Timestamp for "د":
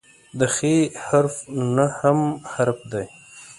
0.39-0.41